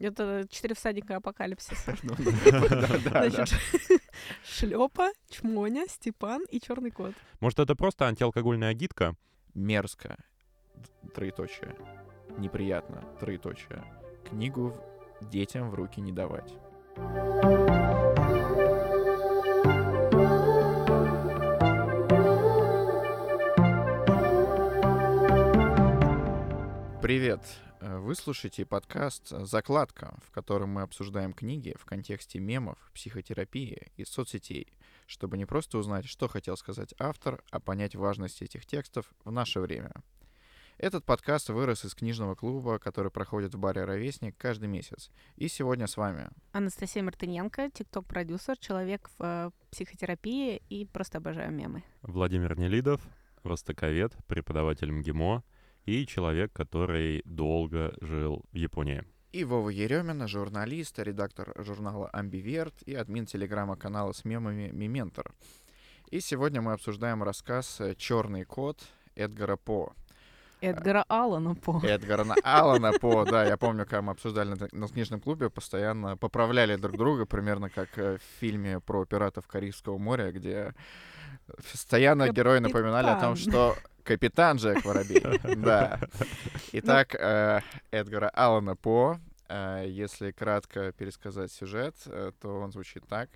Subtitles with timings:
[0.00, 1.96] Это четыре всадника апокалипсиса.
[2.02, 2.14] Ну.
[3.30, 3.54] Значит,
[4.44, 7.14] шлепа, чмоня, Степан и черный кот.
[7.40, 9.14] Может, это просто антиалкогольная агитка?
[9.54, 10.16] Мерзко.
[11.14, 11.76] Троеточие.
[12.38, 13.02] Неприятно.
[13.20, 13.84] Троеточие.
[14.28, 14.74] Книгу
[15.20, 16.52] детям в руки не давать.
[27.02, 27.40] Привет!
[27.82, 34.04] Э, Вы слушаете подкаст «Закладка», в котором мы обсуждаем книги в контексте мемов, психотерапии и
[34.04, 34.72] соцсетей,
[35.06, 39.58] чтобы не просто узнать, что хотел сказать автор, а понять важность этих текстов в наше
[39.58, 39.90] время.
[40.78, 45.10] Этот подкаст вырос из книжного клуба, который проходит в баре «Ровесник» каждый месяц.
[45.34, 51.82] И сегодня с вами Анастасия Мартыненко, тикток-продюсер, человек в э, психотерапии и просто обожаю мемы.
[52.02, 53.00] Владимир Нелидов,
[53.42, 55.42] востоковед, преподаватель МГИМО
[55.86, 59.04] и человек, который долго жил в Японии.
[59.32, 65.32] и Вова Еремина, журналист, редактор журнала «Амбиверт» и админ телеграм-канала с мемами «Мементор».
[66.10, 68.78] И сегодня мы обсуждаем рассказ «Черный кот»
[69.14, 69.94] Эдгара По.
[70.60, 71.80] Эдгара Аллана По.
[71.84, 76.76] Эдгара Алана По, да, я помню, когда мы обсуждали на, на книжном клубе, постоянно поправляли
[76.76, 80.74] друг друга, примерно как э, в фильме про пиратов Карибского моря, где
[81.72, 85.22] постоянно герои напоминали о том, что капитан Джек Воробей,
[85.56, 86.00] да.
[86.72, 93.28] Итак, э, Эдгара Алана По, э, если кратко пересказать сюжет, э, то он звучит так.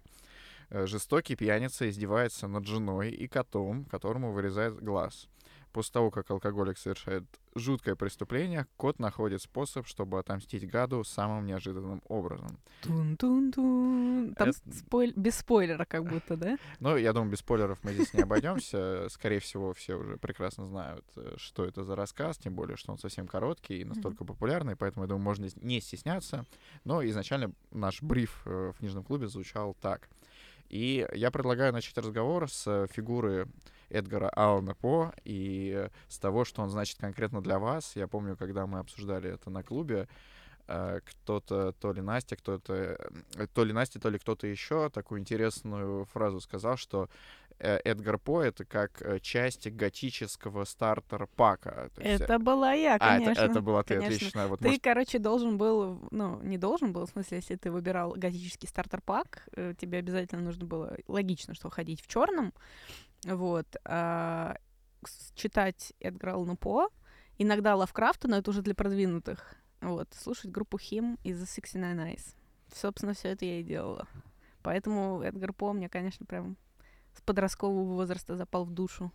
[0.71, 5.29] Жестокий пьяница издевается над женой и котом, которому вырезает глаз.
[5.77, 7.25] После того, как алкоголик совершает
[7.55, 12.59] жуткое преступление, кот находит способ, чтобы отомстить гаду самым неожиданным образом.
[12.81, 14.35] Тун-тун-тун.
[14.39, 16.57] Там Это- спойль- без спойлера как будто, да?
[16.81, 19.07] Ну, я думаю, без спойлеров мы здесь не обойдемся.
[19.11, 22.99] Скорее всего, все уже прекрасно знают, э, что это за рассказ, тем более, что он
[22.99, 26.47] совсем короткий и настолько популярный, поэтому, я думаю, можно не стесняться.
[26.85, 30.09] Но изначально наш бриф э, в книжном клубе звучал так.
[30.71, 33.47] И я предлагаю начать разговор с фигуры
[33.91, 37.97] Эдгара Алана По и с того, что он значит конкретно для вас.
[37.97, 40.09] Я помню, когда мы обсуждали это на клубе,
[40.69, 42.99] э, кто-то, то ли Настя, кто-то,
[43.37, 47.09] э, то ли Настя, то ли кто-то еще такую интересную фразу сказал, что
[47.59, 51.91] э, Эдгар По— это как часть готического стартер-пака.
[51.99, 53.43] Есть, Это была я, а, это, конечно.
[53.43, 54.17] это была ты, конечно.
[54.17, 54.49] отлично.
[54.49, 58.13] Вот, Ты, может, короче, должен был, ну, не должен был, в смысле, если ты выбирал
[58.13, 59.49] готический стартер-пак,
[59.79, 62.53] тебе обязательно нужно было, логично, что ходить в черном,
[63.35, 64.57] вот, а,
[65.35, 66.89] читать Эдгара Аллана По,
[67.39, 72.35] иногда Лавкрафта, но это уже для продвинутых, вот, слушать группу Хим из The 69 Eyes.
[72.75, 74.07] Собственно, все это я и делала.
[74.63, 76.57] Поэтому Эдгар По мне, конечно, прям
[77.15, 79.13] с подросткового возраста запал в душу.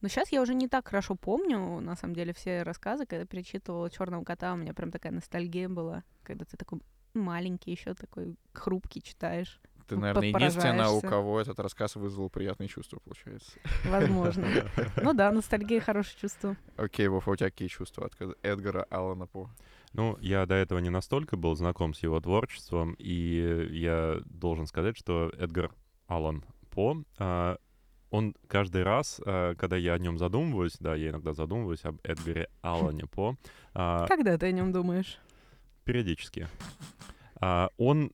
[0.00, 3.90] Но сейчас я уже не так хорошо помню, на самом деле, все рассказы, когда перечитывала
[3.90, 6.80] Черного кота, у меня прям такая ностальгия была, когда ты такой
[7.14, 9.60] маленький, еще такой хрупкий читаешь.
[9.86, 13.52] Ты, наверное, единственная, у кого этот рассказ вызвал приятные чувства, получается.
[13.84, 14.46] Возможно.
[15.02, 16.56] Ну да, ностальгия хорошее чувство.
[16.76, 19.50] Окей, Вов, а у тебя какие чувства от Эдгара Алана По?
[19.92, 24.96] Ну, я до этого не настолько был знаком с его творчеством, и я должен сказать,
[24.98, 25.70] что Эдгар
[26.06, 27.56] Аллан По, а,
[28.10, 32.48] он каждый раз, а, когда я о нем задумываюсь, да, я иногда задумываюсь об Эдгаре
[32.60, 33.36] Аллане По,
[33.74, 35.18] а, Когда ты о нем думаешь?
[35.84, 36.48] периодически.
[37.40, 38.10] Он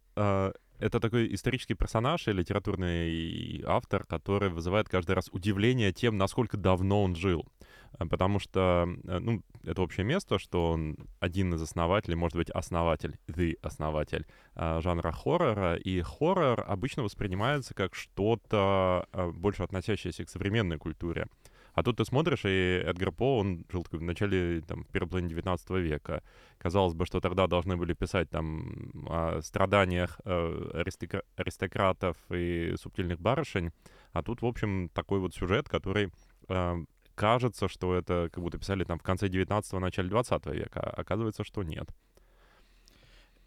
[0.82, 7.04] это такой исторический персонаж и литературный автор, который вызывает каждый раз удивление тем, насколько давно
[7.04, 7.46] он жил.
[7.92, 12.50] А, Потому что, э, ну, это общее место, что он один из основателей, может быть,
[12.50, 20.30] основатель, the основатель а, жанра хоррора, и хоррор обычно воспринимается как что-то больше относящееся к
[20.30, 21.28] современной культуре.
[21.74, 25.70] А тут ты смотришь, и Эдгар По, он жил в начале, там, первой половине 19
[25.70, 26.22] века.
[26.58, 33.20] Казалось бы, что тогда должны были писать там о страданиях э, аристокра- аристократов и субтильных
[33.20, 33.70] барышень.
[34.12, 36.10] А тут, в общем, такой вот сюжет, который
[36.48, 36.84] э,
[37.14, 40.80] кажется, что это как будто писали там в конце 19-го, начале 20 века.
[40.80, 41.88] А оказывается, что нет.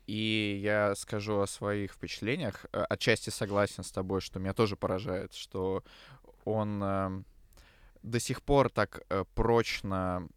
[0.07, 2.66] И я скажу о своих впечатлениях.
[2.74, 5.83] Э, Отчасти согласен с тобой, что меня тоже поражает, что
[6.44, 7.24] он э,
[8.06, 10.28] до сих пор так э, прочно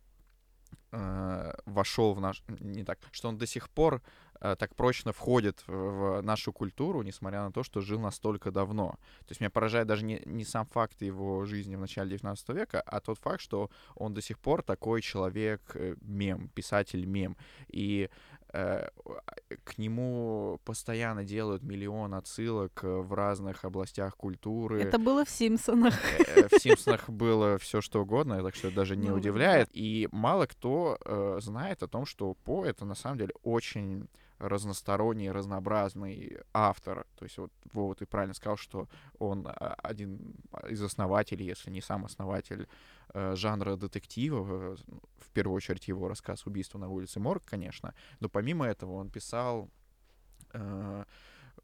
[0.92, 2.42] э, вошел в наш...
[2.60, 2.98] Не так.
[3.12, 4.02] Что он до сих пор
[4.40, 8.92] э, так прочно входит в, в нашу культуру, несмотря на то, что жил настолько давно.
[9.20, 12.80] То есть меня поражает даже не, не сам факт его жизни в начале 19 века,
[12.80, 17.36] а тот факт, что он до сих пор такой человек-мем, писатель-мем.
[17.68, 18.37] И э,
[19.64, 24.80] к нему постоянно делают миллион отсылок э, в разных областях культуры.
[24.82, 25.94] Это было в Симпсонах.
[26.18, 29.68] Э, В Симпсонах было все что угодно, так что это даже не Ну, удивляет.
[29.72, 35.30] И мало кто э, знает о том, что По это на самом деле очень разносторонний,
[35.30, 37.06] разнообразный автор.
[37.16, 38.88] То есть вот Вова, ты правильно сказал, что
[39.18, 40.34] он а, один
[40.68, 42.68] из основателей, если не сам основатель
[43.14, 44.76] э, жанра детектива.
[45.18, 47.94] В первую очередь его рассказ «Убийство на улице Морг», конечно.
[48.20, 49.70] Но помимо этого он писал
[50.52, 51.04] э,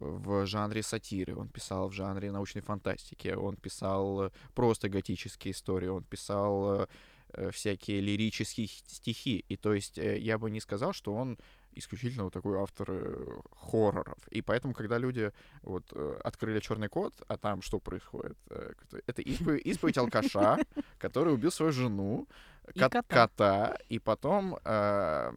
[0.00, 6.02] в жанре сатиры, он писал в жанре научной фантастики, он писал просто готические истории, он
[6.02, 6.88] писал
[7.28, 9.44] э, всякие лирические стихи.
[9.48, 11.38] И то есть я бы не сказал, что он
[11.76, 14.18] исключительно вот такой автор э, хорроров.
[14.30, 15.32] И поэтому, когда люди
[15.62, 18.36] вот э, открыли черный код, а там что происходит?
[18.50, 18.72] Э,
[19.06, 20.58] это исповедь, исповедь алкаша,
[20.98, 22.26] который убил свою жену,
[22.74, 23.02] И кота.
[23.02, 25.32] кота, и потом э,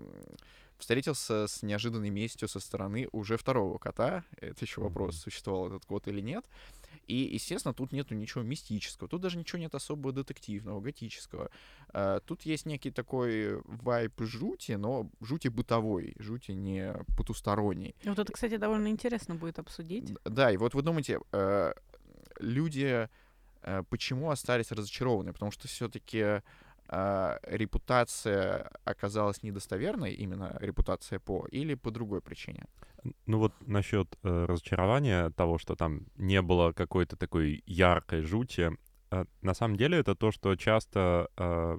[0.77, 4.23] встретился с неожиданной местью со стороны уже второго кота.
[4.37, 6.45] Это еще вопрос, существовал этот кот или нет.
[7.07, 11.49] И, естественно, тут нету ничего мистического, тут даже ничего нет особо детективного, готического.
[11.89, 17.95] А, тут есть некий такой вайп жути, но жути бытовой, жути не потусторонний.
[18.03, 20.13] Вот это, кстати, довольно интересно будет обсудить.
[20.25, 21.73] Да, и вот вы думаете, э,
[22.39, 23.09] люди
[23.61, 25.33] э, почему остались разочарованы?
[25.33, 26.41] Потому что все-таки
[26.89, 32.65] репутация оказалась недостоверной, именно репутация по, или по другой причине?
[33.25, 38.71] Ну вот насчет э, разочарования того, что там не было какой-то такой яркой жути,
[39.11, 41.77] э, на самом деле это то, что часто э,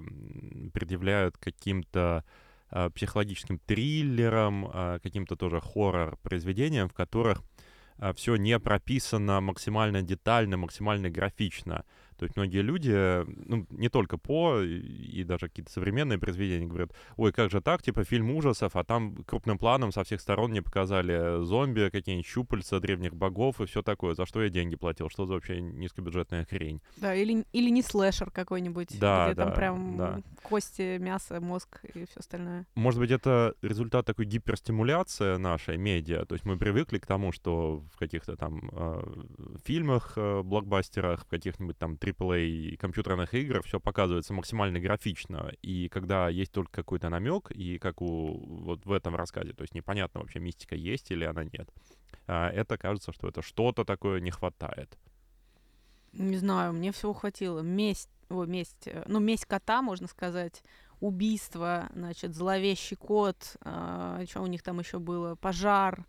[0.73, 2.23] предъявляют каким-то
[2.71, 7.43] э, психологическим триллерам, э, каким-то тоже хоррор-произведениям, в которых
[8.15, 11.83] все не прописано максимально детально, максимально графично.
[12.19, 17.31] То есть многие люди, ну, не только по, и, даже какие-то современные произведения говорят, ой,
[17.31, 21.43] как же так, типа фильм ужасов, а там крупным планом со всех сторон мне показали
[21.45, 24.15] зомби, какие-нибудь щупальца древних богов и все такое.
[24.15, 25.09] За что я деньги платил?
[25.09, 26.81] Что за вообще низкобюджетная хрень?
[26.97, 30.21] Да, или, или не слэшер какой-нибудь, Да, где там да, прям да.
[30.43, 32.65] кости, мясо, мозг и все остальное.
[32.75, 36.25] Может быть, это результат такой гиперстимуляции нашей медиа.
[36.25, 39.01] То есть мы привыкли к тому, что в каких-то там э,
[39.63, 45.51] фильмах, э, блокбастерах, в каких-нибудь там AAA компьютерных играх все показывается максимально графично.
[45.61, 49.75] И когда есть только какой-то намек, и как у вот в этом рассказе, то есть
[49.75, 51.69] непонятно вообще, мистика есть или она нет,
[52.27, 54.97] а, это кажется, что это что-то такое не хватает.
[56.13, 57.59] Не знаю, мне всего хватило.
[57.59, 60.63] Месть, ой, месть, э, ну, месть кота, можно сказать,
[60.99, 66.05] убийство, значит, зловещий кот, что у них там еще было, пожар.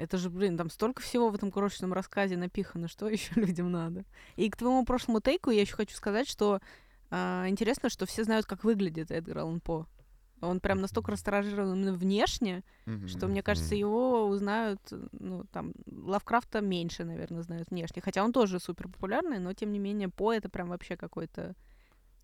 [0.00, 4.04] Это же, блин, там столько всего в этом крошечном рассказе напихано, что еще людям надо.
[4.36, 6.60] И к твоему прошлому тейку я еще хочу сказать, что
[7.10, 9.86] а, интересно, что все знают, как выглядит Эдгар Аллан По.
[10.40, 12.64] Он прям настолько растиражирован именно внешне,
[13.06, 14.80] что, мне кажется, его узнают,
[15.12, 18.00] ну, там, Лавкрафта меньше, наверное, знают внешне.
[18.00, 21.54] Хотя он тоже супер популярный, но, тем не менее, По это прям вообще какой-то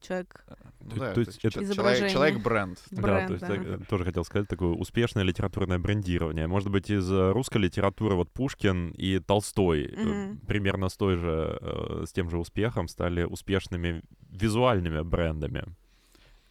[0.00, 0.44] человек.
[0.80, 2.10] Ну То- да, то есть это- Изображение.
[2.10, 2.12] человек-
[2.42, 2.78] Человек-бренд.
[2.90, 3.54] Да, Бренд, то есть да.
[3.54, 6.46] так, э, тоже хотел сказать такое успешное литературное брендирование.
[6.46, 10.38] Может быть, из э, русской литературы вот Пушкин и Толстой э, Мгм.
[10.46, 15.64] примерно с той же, э, с тем же успехом стали успешными визуальными брендами.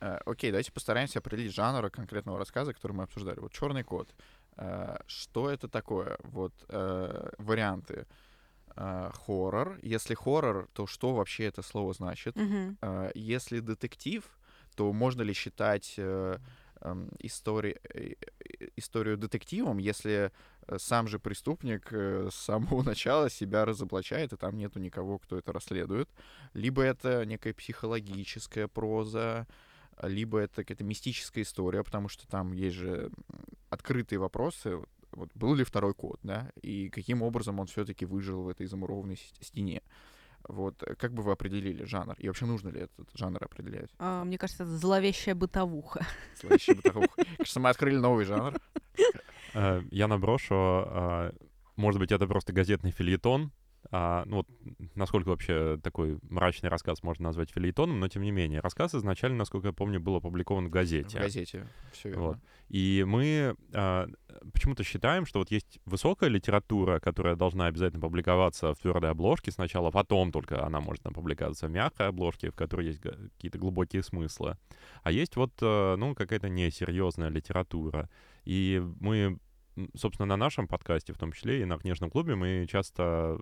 [0.02, 3.40] Э, Окей, давайте постараемся определить жанр конкретного рассказа, который мы обсуждали.
[3.40, 4.14] Вот черный кот.
[4.58, 6.18] Э, Что это такое?
[6.24, 8.06] Вот э, варианты.
[8.78, 9.80] Э, Хоррор.
[9.82, 12.36] Если хоррор, то что вообще это слово значит?
[12.82, 14.24] Э, Если детектив,
[14.76, 16.38] то можно ли считать э,
[16.82, 20.32] эм, истори- э, э, историю детективом, если
[20.68, 25.54] э, сам же преступник с самого начала себя разоблачает, и там нету никого, кто это
[25.54, 26.10] расследует.
[26.54, 29.48] Либо это некая психологическая проза,
[30.04, 33.10] либо это какая-то мистическая история, потому что там есть же
[33.70, 34.80] открытые вопросы.
[35.16, 39.18] Вот, был ли второй код, да, и каким образом он все-таки выжил в этой замурованной
[39.42, 39.82] стене.
[40.48, 42.16] Вот, э, как бы вы определили жанр?
[42.20, 43.90] И вообще нужно ли этот жанр определять?
[43.98, 46.06] А, мне кажется, это зловещая бытовуха.
[46.42, 47.08] Зловещий бытовух.
[47.38, 48.60] Кажется, мы открыли новый жанр.
[49.54, 51.34] Э, Я наброшу, а,
[51.78, 53.52] может быть, это просто газетный фильетон.
[53.92, 54.48] А, ну вот,
[54.96, 58.60] насколько вообще такой мрачный рассказ можно назвать фильетоном, но тем не менее.
[58.62, 61.20] Рассказ изначально, насколько я помню, был опубликован в В газете.
[61.20, 61.68] газете.
[61.92, 62.24] Все верно.
[62.24, 62.38] Вот.
[62.70, 64.08] И мы а,
[64.54, 69.92] почему-то считаем, что вот есть высокая литература, которая должна обязательно публиковаться в твердой обложке сначала,
[69.92, 74.58] потом только она может там публиковаться в мягкой обложке, в которой есть какие-то глубокие смыслы.
[75.04, 78.10] А есть вот, э, ну, какая-то несерьезная литература.
[78.44, 79.40] И мы,
[79.96, 83.40] собственно, на нашем подкасте, в том числе и на книжном клубе, мы часто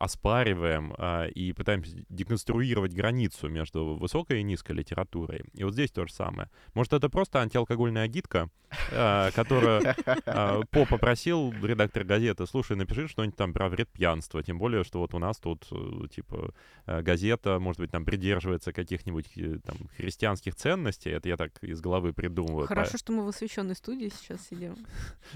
[0.00, 5.44] оспариваем а, и пытаемся деконструировать границу между высокой и низкой литературой.
[5.52, 6.48] И вот здесь то же самое.
[6.72, 8.48] Может, это просто антиалкогольная агитка,
[8.92, 14.58] а, которая а, По попросил редактор газеты, слушай, напиши что-нибудь там про вред пьянства, тем
[14.58, 16.54] более, что вот у нас тут, э, типа,
[16.86, 21.80] э, газета, может быть, там придерживается каких-нибудь э, там христианских ценностей, это я так из
[21.82, 22.66] головы придумываю.
[22.66, 24.76] Хорошо, что мы в освященной студии сейчас сидим.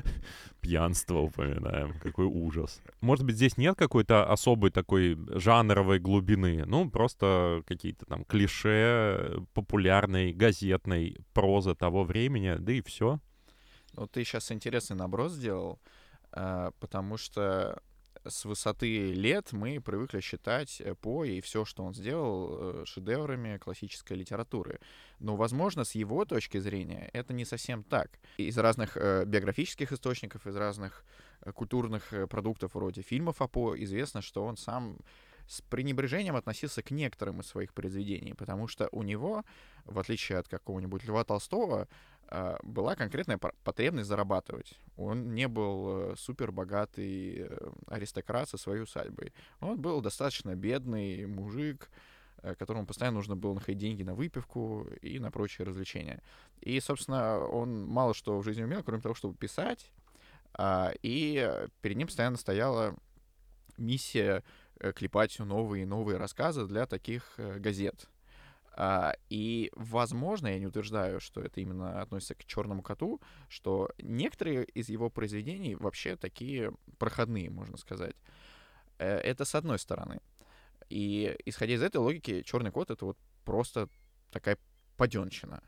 [0.61, 2.81] Пьянство упоминаем, какой ужас.
[3.03, 10.33] Может быть, здесь нет какой-то особой такой жанровой глубины, ну, просто какие-то там клише популярной
[10.33, 13.21] газетной прозы того времени, да и все.
[13.95, 15.79] Ну, ты сейчас интересный наброс сделал,
[16.33, 17.81] а, потому что
[18.27, 24.17] с высоты лет мы привыкли считать По и все, что он сделал, э, шедеврами классической
[24.17, 24.81] литературы.
[25.19, 28.19] Но, возможно, с его точки зрения это не совсем так.
[28.39, 31.24] Из разных э, биографических источников, из разных э,
[31.55, 34.99] культурных продуктов вроде фильмов о По известно, что он сам
[35.47, 39.45] с пренебрежением относился к некоторым из своих произведений, потому что у него,
[39.85, 41.89] в отличие от какого-нибудь Льва Толстого,
[42.29, 44.79] а, была конкретная потребность зарабатывать.
[44.97, 49.33] Он не был э, супер богатый э, аристократ со своей усадьбой.
[49.61, 51.91] Он был достаточно бедный мужик,
[52.43, 56.23] э, которому постоянно нужно было находить деньги на выпивку и на прочие развлечения.
[56.61, 59.91] И, собственно, он мало что в жизни умел, кроме того, чтобы писать.
[60.55, 62.95] А, и перед ним постоянно стояла
[63.77, 64.43] миссия
[64.95, 68.09] клепать новые и новые рассказы для таких газет.
[68.77, 74.65] А, и, возможно, я не утверждаю, что это именно относится к черному коту, что некоторые
[74.65, 78.17] из его произведений вообще такие проходные, можно сказать.
[78.99, 80.21] Э, это с одной стороны.
[80.91, 83.89] И исходя из этой логики, черный кот это вот просто
[84.33, 84.59] такая
[84.97, 85.63] паденщина.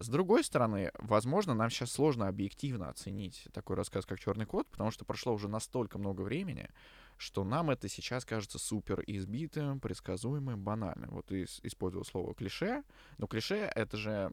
[0.00, 4.92] С другой стороны, возможно, нам сейчас сложно объективно оценить такой рассказ, как Черный кот, потому
[4.92, 6.70] что прошло уже настолько много времени,
[7.16, 11.10] что нам это сейчас кажется супер избитым, предсказуемым, банальным.
[11.10, 12.84] Вот использовал слово клише,
[13.18, 14.30] но клише— это же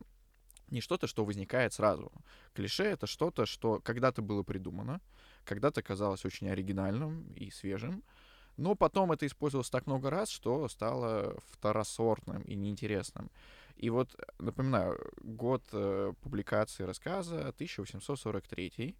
[0.69, 2.11] не что-то, что возникает сразу.
[2.53, 5.01] Клише— это что-то, что когда-то было придумано,
[5.45, 8.03] когда-то казалось очень оригинальным и свежим,
[8.57, 13.31] но потом это использовалось так много раз, что стало второсортным и неинтересным.
[13.77, 18.95] И вот, напоминаю, год э, публикации рассказа 1843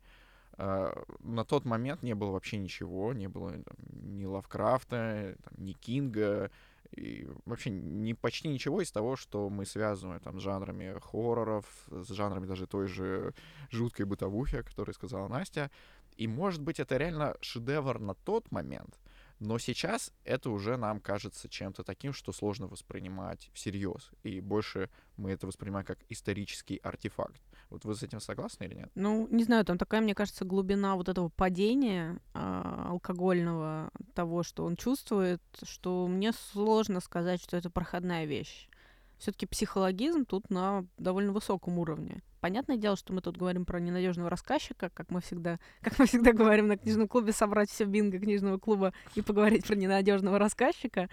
[0.58, 3.76] Uh, на тот момент не было вообще ничего, не было там,
[4.18, 6.50] ни Лавкрафта, там, ни Кинга,
[6.92, 12.08] и вообще не, почти ничего из того, что мы связываем там, с жанрами хорроров, с
[12.08, 13.34] жанрами даже той же
[13.70, 15.72] жуткой бытовухи, о которой сказала Настя.
[16.16, 18.98] И, может быть, это реально шедевр на тот момент,
[19.40, 24.12] но сейчас это уже нам кажется чем-то таким, что сложно воспринимать всерьез.
[24.24, 27.42] И больше мы это воспринимаем как исторический артефакт.
[27.70, 28.92] Вот вы с этим согласны или нет?
[28.96, 34.66] Ну, не знаю, там такая, мне кажется, глубина вот этого падения э, алкогольного, того, что
[34.66, 38.70] он чувствует, что мне сложно сказать, что это проходная вещь.
[39.18, 42.22] Все-таки психологизм тут на довольно высоком уровне.
[42.42, 46.32] Понятное дело, что мы тут говорим про ненадежного рассказчика, как мы всегда, как мы всегда
[46.32, 51.10] говорим на книжном клубе, собрать все бинго книжного клуба и поговорить про ненадежного рассказчика.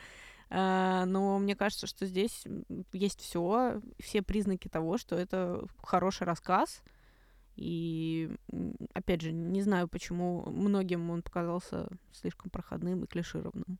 [0.50, 2.44] А, но мне кажется, что здесь
[2.92, 6.82] есть все, все признаки того, что это хороший рассказ.
[7.56, 8.30] И,
[8.94, 13.78] опять же, не знаю, почему многим он показался слишком проходным и клишированным.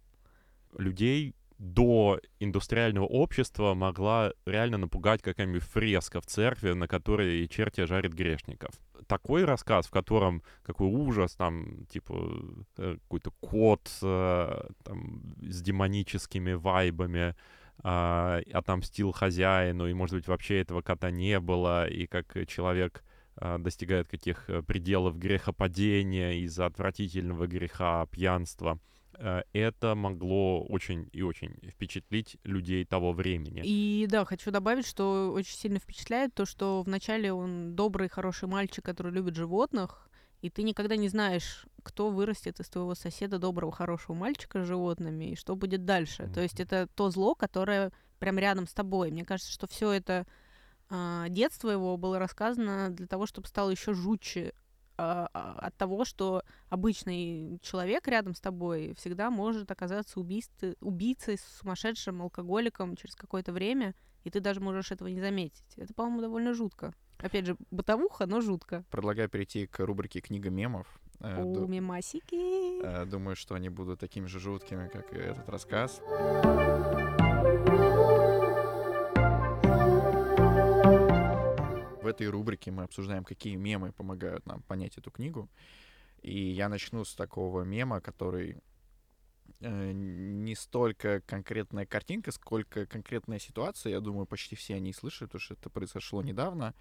[0.79, 8.14] Людей до индустриального общества могла реально напугать какая-нибудь фреска в церкви, на которой черти жарит
[8.14, 8.75] грешников.
[9.07, 12.14] Такой рассказ, в котором какой ужас, там, типа,
[12.78, 17.37] э, какой-то кот э, там, с демоническими вайбами,
[17.85, 23.04] э, отомстил хозяину, и, может быть, вообще этого кота не было, и как человек
[23.37, 28.81] э, достигает каких э, пределов грехопадения из-за отвратительного греха пьянства—
[29.19, 33.62] это могло очень и очень впечатлить людей того времени.
[33.64, 38.85] И да, хочу добавить, что очень сильно впечатляет то, что вначале он добрый, хороший мальчик,
[38.85, 40.09] который любит животных,
[40.42, 45.31] и ты никогда не знаешь, кто вырастет из твоего соседа доброго, хорошего мальчика с животными,
[45.31, 46.25] и что будет дальше.
[46.25, 46.35] Mm-hmm.
[46.35, 49.12] То есть это то зло, которое прям рядом с тобой.
[49.12, 50.26] Мне кажется, что все это
[50.90, 54.52] э, детство его было рассказано для того, чтобы стало еще жутче
[55.02, 61.38] а, а, от того, что обычный человек рядом с тобой всегда может оказаться убийстве, убийцей,
[61.38, 65.64] сумасшедшим алкоголиком через какое-то время, и ты даже можешь этого не заметить.
[65.76, 66.94] Это, по-моему, довольно жутко.
[67.18, 68.85] Опять же, бытовуха, но жутко.
[68.90, 71.00] Предлагаю перейти к рубрике «Книга мемов».
[71.18, 72.85] Э, О, мемасики!
[72.85, 76.00] Э, думаю, что они будут такими же жуткими, как и этот рассказ.
[82.12, 85.50] Этой рубрике мы обсуждаем, какие мемы помогают нам понять эту книгу.
[86.23, 88.62] И я начну с такого мема, который
[89.61, 93.90] э, не столько конкретная картинка, сколько конкретная ситуация.
[93.90, 96.75] Я думаю, почти все они слышали, потому что это произошло недавно.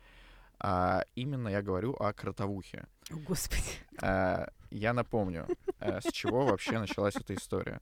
[0.60, 2.86] А именно я говорю о кротовухе.
[3.10, 3.64] О, Господи.
[4.00, 5.48] А, я напомню,
[5.80, 7.82] а, с чего вообще началась эта история.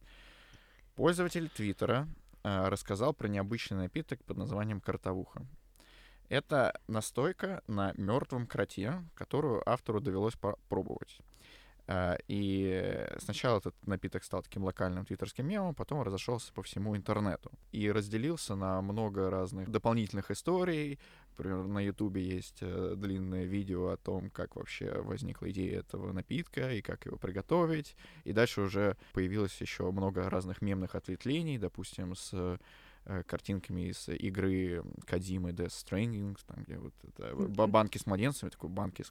[0.96, 2.08] Пользователь Твиттера
[2.42, 5.46] а, рассказал про необычный напиток под названием кротовуха.
[6.30, 11.20] Это настойка на мертвом кроте, которую автору довелось попробовать.
[11.92, 17.52] А, И сначала этот напиток стал таким локальным твиттерским мемом, потом разошелся по всему интернету.
[17.72, 21.00] И разделился на много разных дополнительных историй.
[21.36, 26.72] Например, на Ютубе есть э, длинное видео о том, как вообще возникла идея этого напитка
[26.74, 27.96] и как его приготовить.
[28.24, 32.58] И дальше уже появилось еще много разных мемных ответвлений, допустим, с э,
[33.26, 38.70] картинками из игры Кадимы Death Stranding, там, где вот это, ба- банки с младенцами, такой
[38.70, 39.10] банки с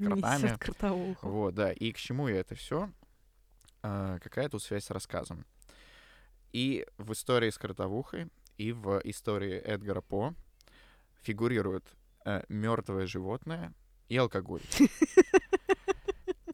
[0.59, 1.29] кротовуху.
[1.29, 1.73] Вот, да.
[1.73, 2.91] И к чему я это все?
[3.81, 5.47] какая тут связь с рассказом?
[6.53, 10.35] И в истории с кротовухой, и в истории Эдгара По
[11.23, 11.85] фигурирует
[12.49, 13.73] мертвое животное
[14.09, 14.63] и алкоголь.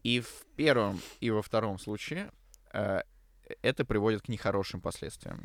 [0.05, 2.31] И в первом, и во втором случае
[2.71, 3.01] э,
[3.63, 5.43] это приводит к нехорошим последствиям.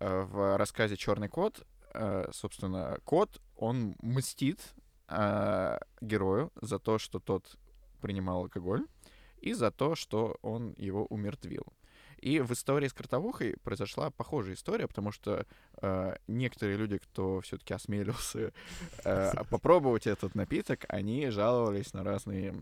[0.00, 4.60] Э, В рассказе Черный кот, э, собственно, кот, он мстит
[5.08, 7.56] э, герою за то, что тот
[8.00, 8.84] принимал алкоголь,
[9.40, 11.66] и за то, что он его умертвил.
[12.18, 15.46] И в истории с кротовухой произошла похожая история, потому что
[15.82, 18.52] э, некоторые люди, кто все-таки осмелился
[19.04, 22.54] э, попробовать этот напиток, они жаловались на разные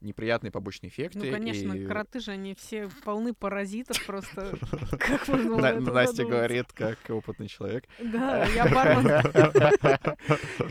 [0.00, 1.18] неприятные побочные эффекты.
[1.18, 4.56] Ну, конечно, и кроты же, они все полны паразитов просто.
[4.98, 7.84] Как можно это Настя говорит, как опытный человек.
[7.98, 9.10] Да, я бармен.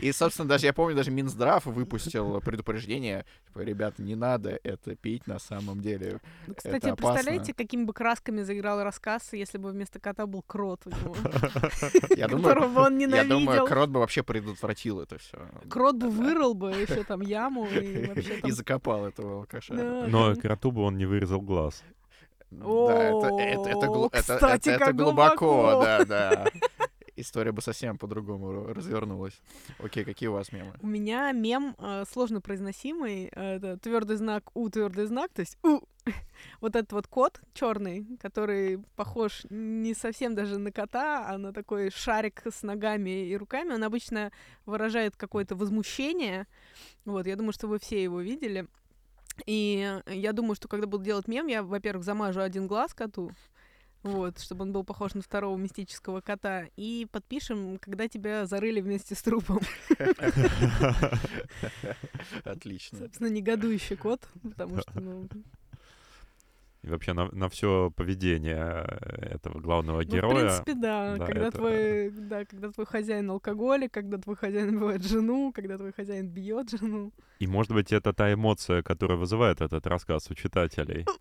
[0.00, 5.26] И, собственно, даже я помню, даже Минздрав выпустил предупреждение, типа, ребят, не надо это пить
[5.26, 6.20] на самом деле.
[6.46, 10.90] Ну, Кстати, представляете, какими бы красками заиграл рассказ, если бы вместо кота был крот у
[10.90, 11.16] него,
[12.16, 13.66] Я думаю, он я думаю, ненавидел.
[13.66, 15.38] Крот бы вообще предотвратил это все.
[15.68, 19.74] Крот бы вырыл бы еще там яму и вообще И закопал этого алкаша.
[19.74, 20.30] Да, Но
[20.70, 21.82] бы он не вырезал глаз.
[22.50, 23.28] Да, это,
[24.10, 25.84] кстати, это- глубоко, глубоко.
[25.84, 26.46] да, да.
[27.16, 29.38] История бы совсем по-другому развернулась.
[29.78, 30.72] Окей, какие у вас мемы?
[30.80, 33.26] У меня мем э, сложно произносимый.
[33.30, 35.80] э, Это твердый знак У, твердый знак, то есть У.
[36.62, 41.90] Вот этот вот кот черный, который похож не совсем даже на кота, а на такой
[41.90, 44.32] шарик с ногами и руками, он обычно
[44.64, 46.46] выражает какое-то возмущение.
[47.04, 48.66] Вот, я думаю, что вы все его видели.
[49.46, 53.32] И я думаю, что когда буду делать мем, я, во-первых, замажу один глаз коту,
[54.02, 59.14] вот, чтобы он был похож на второго мистического кота, и подпишем, когда тебя зарыли вместе
[59.14, 59.60] с трупом.
[62.44, 62.98] Отлично.
[62.98, 65.28] Собственно, негодующий кот, потому что, ну,
[66.82, 70.46] И вообще на, на все поведение э, этого главного ну, в героя.
[70.46, 75.04] принципе, да, Да, когда это- твой, да, когда твой хозяин алкоголик, когда твой хозяин бывает
[75.04, 77.12] жену, когда твой хозяин бьет жену.
[77.38, 81.04] И, может быть, это та эмоция, которая вызывает этот рассказ у читателей.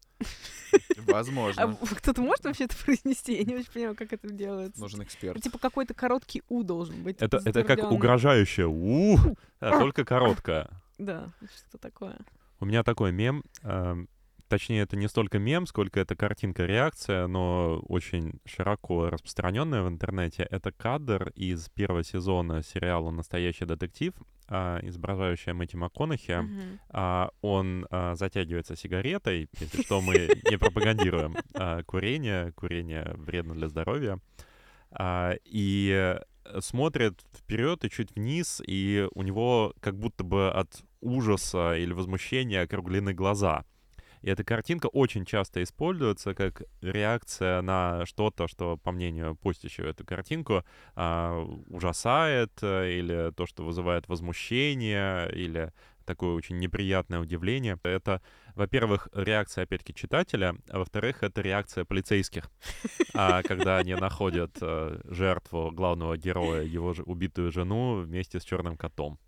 [0.71, 1.67] А Возможно.
[1.81, 3.35] в- кто-то может вообще это произнести?
[3.37, 4.79] Я не очень понимаю, как это делается.
[4.79, 5.41] Нужен эксперт.
[5.41, 7.17] Типа какой-то короткий У должен быть.
[7.21, 9.19] Это, это как угрожающее «ух»,
[9.59, 10.69] а только короткое.
[10.99, 11.31] Да,
[11.69, 12.17] что такое.
[12.59, 14.09] У меня такой мем, эм,
[14.49, 20.45] точнее, это не столько мем, сколько это картинка-реакция, но очень широко распространенная в интернете.
[20.49, 24.13] Это кадр из первого сезона сериала «Настоящий детектив»,
[24.47, 26.43] а, изображающая Мэтти МакКонахи.
[26.89, 32.51] А, он а, затягивается сигаретой, если что, мы не пропагандируем а, курение.
[32.53, 34.19] Курение вредно для здоровья.
[34.91, 36.19] А, и
[36.61, 42.63] смотрит вперед и чуть вниз, и у него как будто бы от ужаса или возмущения
[42.63, 43.65] округлены глаза.
[44.21, 50.05] И эта картинка очень часто используется как реакция на что-то, что, по мнению постящего эту
[50.05, 50.63] картинку,
[50.95, 55.71] а, ужасает, э, или то, что вызывает возмущение, или
[56.09, 57.77] такое очень неприятное удивление.
[57.83, 58.21] Это,
[58.55, 62.49] во-первых, реакция, опять-таки, читателя, а во-вторых, это реакция полицейских,
[63.13, 68.77] А, когда они находят э, жертву главного героя, его же убитую жену вместе с черным
[68.77, 69.19] котом.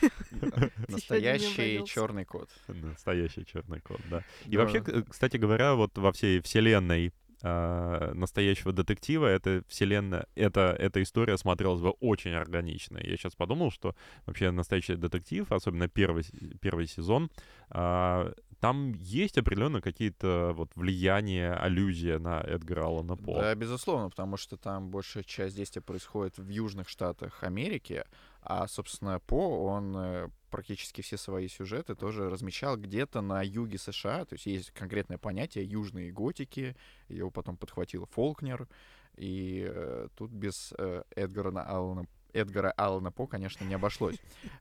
[0.88, 2.50] Настоящий черный кот.
[2.68, 4.24] Настоящий черный кот, да.
[4.46, 11.02] И вообще, кстати говоря, вот во всей вселенной а, настоящего детектива эта вселенная, эта, эта
[11.02, 12.98] история смотрелась бы очень органично.
[12.98, 13.94] Я сейчас подумал, что
[14.26, 16.24] вообще настоящий детектив, особенно первый,
[16.60, 17.30] первый сезон,
[17.70, 23.40] а, там есть определенно какие-то вот влияния, аллюзия на Эдгара Аллана По.
[23.40, 28.04] Да, безусловно, потому что там большая часть действия происходит в южных штатах Америки,
[28.40, 34.24] А, собственно, По, он э, практически все свои сюжеты тоже размещал где-то на юге США.
[34.24, 36.76] То есть есть конкретное понятие южные готики.
[37.08, 38.68] Его потом подхватил Фолкнер.
[39.16, 44.16] И э, тут без э, Эдгара Аллана, Эдгара Аллана По, конечно, не обошлось.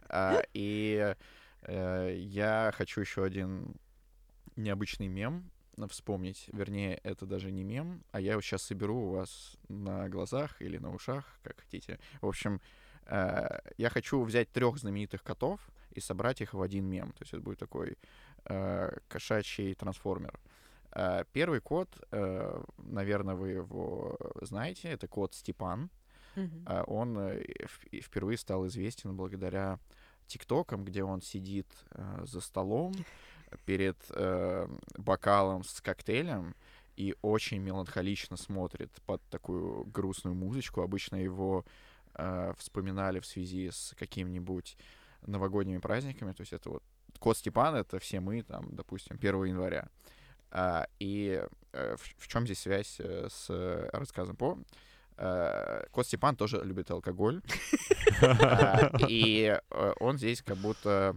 [0.09, 1.15] А, и
[1.61, 3.75] э, я хочу еще один
[4.55, 5.51] необычный мем
[5.89, 6.49] вспомнить.
[6.51, 10.77] Вернее, это даже не мем, а я его сейчас соберу у вас на глазах или
[10.77, 11.99] на ушах, как хотите.
[12.21, 12.59] В общем,
[13.09, 15.59] я хочу взять трех знаменитых котов
[15.97, 17.11] и собрать их в один мем.
[17.13, 17.97] То есть это будет такой
[18.45, 20.39] э, кошачий трансформер.
[20.91, 25.89] Э, первый кот, э, наверное, вы его знаете, это кот Степан.
[26.35, 26.65] Мгм.
[26.87, 27.43] Он э,
[28.01, 29.79] впервые стал известен благодаря
[30.27, 32.93] ТикТокам, где он сидит э, за столом
[33.65, 34.67] перед э,
[34.97, 36.55] бокалом с коктейлем
[36.95, 40.81] и очень меланхолично смотрит под такую грустную музычку.
[40.81, 41.65] Обычно его
[42.17, 44.77] э, вспоминали в связи с какими-нибудь
[45.25, 46.33] новогодними праздниками.
[46.33, 46.83] То есть это вот
[47.19, 49.87] Кот Степан— это все мы, там, допустим, 1 января.
[50.51, 54.57] А, и э, в, чем здесь связь э, с э, рассказом по?
[55.91, 57.41] Кот Степан тоже любит алкоголь.
[58.21, 59.59] А, И
[59.99, 61.15] он здесь как будто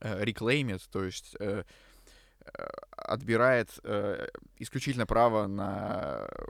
[0.00, 1.36] реклеймит, то есть
[2.96, 6.44] отбирает э, исключительно право на э,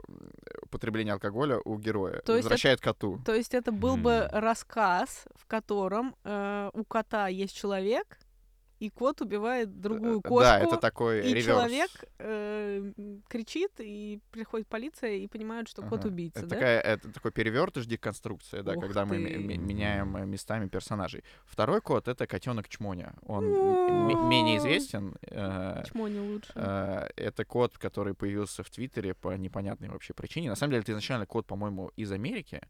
[0.63, 2.13] употребление алкоголя у героя.
[2.13, 3.19] То есть это- Возвращает коту.
[3.25, 4.29] То есть это был бы М.
[4.31, 8.17] рассказ, в котором э, у кота есть человек,
[8.81, 10.39] и кот убивает другую Э, кошку.
[10.43, 11.45] Да, это такой и реверс.
[11.45, 11.89] человек
[12.19, 12.91] э,
[13.29, 16.07] кричит, и приходит полиция, и понимают, что кот Ага.
[16.09, 16.55] убийца, это да?
[16.55, 19.37] Такая, это такой перевертыш деконструкция, да, Ух когда мы ты.
[19.37, 21.23] ме- меняем э, местами персонажей.
[21.45, 23.13] Второй кот это котенок Чмоня.
[23.27, 23.45] Он
[24.29, 25.15] менее известен.
[25.21, 26.51] э, Чмо не лучше.
[26.55, 30.49] э, Это кот, который появился в Твиттере по непонятной вообще причине.
[30.49, 32.61] На самом деле, это изначально кот, по-моему, из Америки.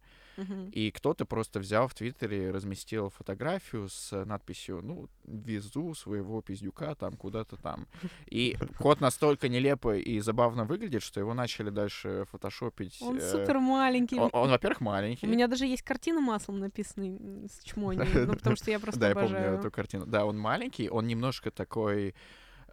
[0.72, 6.96] И кто-то просто взял в Твиттере и разместил фотографию с надписью, ну, везу своего пиздюка
[6.96, 7.88] там куда-то там.
[8.28, 12.98] И кот настолько нелепо и забавно выглядит, что его начали дальше фотошопить.
[13.02, 14.20] Он э, супер маленький.
[14.20, 15.26] Он, он, во-первых, маленький.
[15.26, 19.10] У меня даже есть картина маслом написанной с чмоней, ну, потому что я просто Да,
[19.10, 20.06] я помню эту картину.
[20.06, 22.16] Да, он маленький, он немножко такой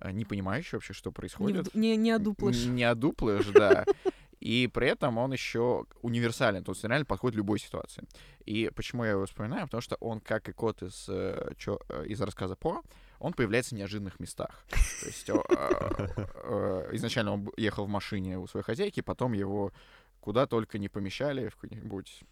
[0.01, 1.75] э, не понимающий вообще, что происходит.
[1.75, 2.65] не, не одуплыш.
[2.67, 3.85] Не одуплыш, да.
[4.41, 8.05] И при этом он еще универсален, то есть реально подходит любой ситуации.
[8.45, 9.67] И почему я его вспоминаю?
[9.67, 12.83] Потому что он, как и кот из, э, чё- э, из рассказа По,
[13.19, 14.65] он появляется в неожиданных местах.
[14.69, 19.73] То есть э, изначально он ехал в машине у своей хозяйки, потом его
[20.21, 22.23] куда только не помещали, в какие-нибудь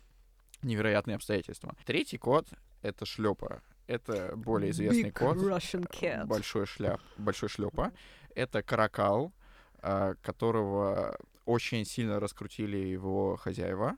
[0.63, 1.75] невероятные обстоятельства.
[1.85, 2.47] Третий кот—
[2.83, 3.63] это шлепа.
[3.89, 5.37] Это более известный Big кот.
[5.39, 6.27] Russian cat.
[6.27, 7.93] Большой шляп, большой шлепа.
[8.35, 9.33] Это каракал,
[10.23, 11.17] которого
[11.47, 13.97] очень сильно раскрутили его хозяева.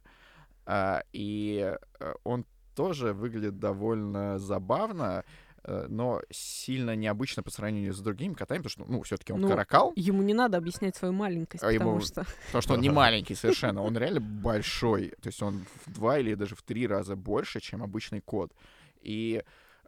[0.66, 5.24] А, И э, он тоже выглядит довольно забавно,
[5.64, 9.48] э, но сильно необычно по сравнению с другими котами, потому что, ну, все-таки он Ну,
[9.48, 12.24] каракал, Ему не надо объяснять свою маленькость, А потому ему- что...
[12.46, 15.14] потому что он не маленький совершенно, он реально большой.
[15.22, 18.52] То есть он в два или даже в три раза больше, чем обычный кот.
[19.00, 19.42] И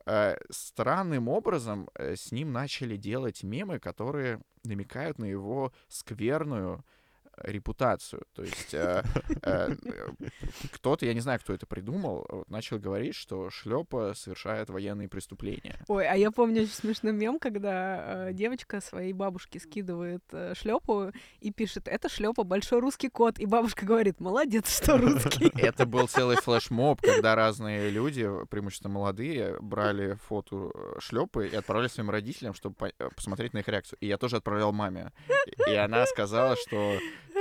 [0.06, 6.84] э, странным образом э, с ним начали делать мемы, которые намекают на его скверную
[7.42, 8.22] репутацию.
[8.34, 9.02] То есть э,
[9.42, 10.08] э, э,
[10.72, 15.84] кто-то, я не знаю, кто это придумал, вот, начал говорить, что шлепа совершает военные преступления.
[15.88, 20.22] Ой, а я помню очень смешной мем, когда э, девочка своей бабушке скидывает
[20.54, 23.38] шлепу и пишет, это шлепа большой русский кот.
[23.38, 25.50] И бабушка говорит, молодец, что русский.
[25.60, 32.10] Это был целый флешмоб, когда разные люди, преимущественно молодые, брали фото шлепы и отправляли своим
[32.10, 33.98] родителям, чтобы по- э, посмотреть на их реакцию.
[34.00, 35.12] И я тоже отправлял маме.
[35.66, 36.98] И она сказала, что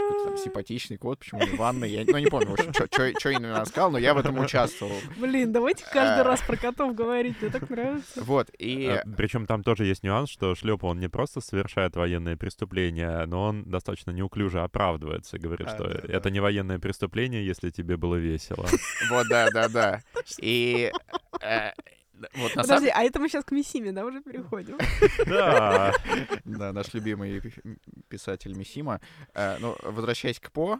[0.10, 1.90] что-то там симпатичный кот, почему не в ванной.
[1.90, 4.96] Я ну, не помню, что именно она сказала, но я в этом участвовал.
[5.18, 6.24] Блин, давайте каждый А.
[6.24, 8.24] раз про котов говорить, мне так нравится.
[8.24, 9.02] Вот, и...
[9.18, 13.64] Причем там тоже есть нюанс, что шлепа он не просто совершает военные преступления, но он
[13.64, 16.14] достаточно неуклюже оправдывается, говорит, А, что да, да.
[16.14, 18.66] это не военное преступление, если тебе было весело.
[19.10, 20.02] Вот, да, да, да.
[20.42, 20.92] И...
[22.22, 24.78] э, Вот на самом Подожди, а это мы сейчас к Мисиме, да, уже переходим?
[25.26, 25.94] Да.
[26.46, 27.78] Да, наш любимый пи-
[28.08, 29.00] писатель Мисима.
[29.34, 30.80] Э, Ну, возвращаясь к По,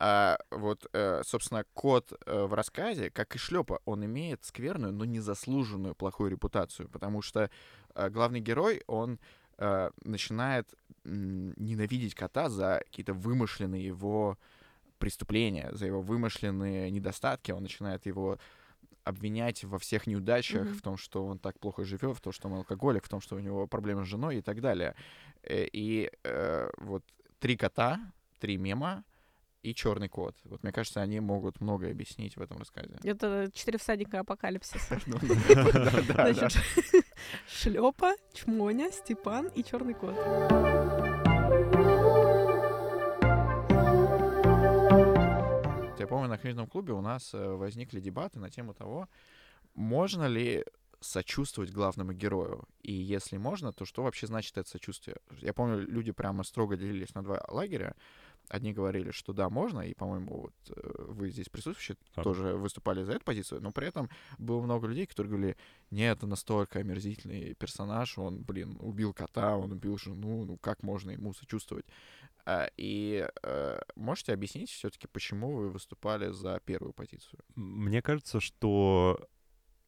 [0.00, 5.04] а, вот, э, собственно, кот э, в рассказе, как и шлепа, он имеет скверную, но
[5.04, 7.48] незаслуженную плохую репутацию, потому что
[7.94, 9.18] э, главный герой, он
[9.58, 14.36] э, начинает ненавидеть кота за какие-то вымышленные его
[14.98, 18.38] преступления, за его вымышленные недостатки, он начинает его
[19.04, 20.74] обвинять во всех неудачах, Мгм.
[20.74, 23.36] в том, что он так плохо живет, в том, что он алкоголик, в том, что
[23.36, 24.94] у него проблемы с женой и так далее.
[25.42, 27.04] Э, И э, вот
[27.38, 27.98] три кота,
[28.40, 29.04] три мема,
[29.62, 30.36] и черный кот.
[30.44, 32.98] Вот мне кажется, они могут многое объяснить в этом рассказе.
[33.02, 34.98] Это четыре всадника апокалипсиса.
[35.06, 35.16] Ну,
[37.48, 41.23] шлепа, чмоня, Степан и черный кот.
[46.04, 49.08] Я помню, на книжном клубе у нас э, возникли дебаты на тему того,
[49.74, 50.62] можно ли
[51.00, 52.64] сочувствовать главному герою.
[52.82, 55.16] И если можно, то что вообще значит это сочувствие?
[55.40, 57.94] Я помню, люди прямо строго делились на два лагеря.
[58.48, 62.24] Одни говорили, что да, можно, и, по-моему, вот э, вы здесь присутствующие Так.
[62.24, 65.56] тоже выступали за эту позицию, но при этом было много людей, которые говорили,
[65.90, 71.10] нет, это настолько омерзительный персонаж, он, блин, убил кота, он убил жену, ну как можно
[71.10, 71.86] ему сочувствовать?
[72.46, 77.40] А, И э, можете объяснить все-таки, почему вы выступали за первую позицию?
[77.54, 79.18] Мне кажется, что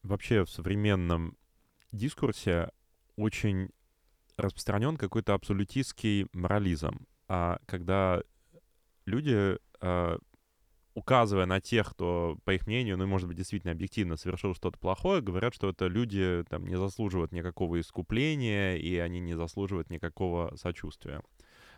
[0.03, 1.37] вообще в современном
[1.91, 2.71] дискурсе
[3.15, 3.69] очень
[4.37, 7.07] распространен какой-то абсолютистский морализм.
[7.27, 8.21] А когда
[9.07, 10.17] люди, а,
[10.93, 15.21] указывая на тех, кто, по их мнению, ну, может быть, действительно объективно совершил что-то плохое,
[15.21, 21.21] говорят, что это люди там не заслуживают никакого искупления, и они не заслуживают никакого сочувствия.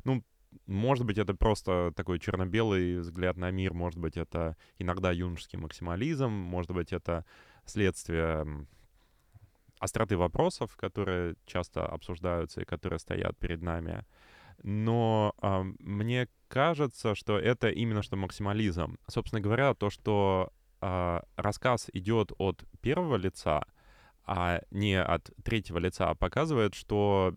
[0.03, 0.23] Ну,
[0.65, 6.29] может быть, это просто такой черно-белый взгляд на мир, может быть, это иногда юношеский максимализм,
[6.29, 7.25] может быть, это
[7.65, 8.65] следствие
[9.79, 14.05] остроты вопросов, которые часто обсуждаются и которые стоят перед нами.
[14.63, 18.97] Но а, мне кажется, что это именно что максимализм.
[19.07, 23.65] Собственно говоря, то, что а, рассказ идет от первого лица,
[24.25, 27.35] а не от третьего лица, показывает, что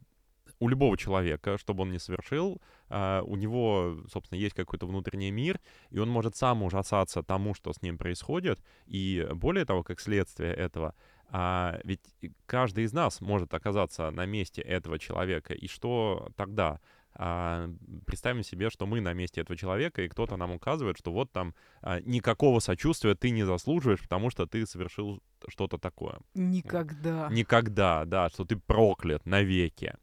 [0.63, 5.33] у любого человека, что бы он ни совершил, а, у него, собственно, есть какой-то внутренний
[5.33, 9.99] мир, и он может сам ужасаться тому, что с ним происходит, и более того, как
[10.01, 10.95] следствие этого,
[11.31, 12.03] а, ведь
[12.47, 16.81] каждый из нас может оказаться на месте этого человека, и что тогда?
[17.15, 17.69] А,
[18.07, 21.55] представим себе, что мы на месте этого человека, и кто-то нам указывает, что вот там
[21.83, 26.19] а, никакого сочувствия ты не заслуживаешь, потому что ты совершил что-то такое.
[26.35, 27.29] Никогда.
[27.31, 29.95] Никогда, да, что ты проклят навеки.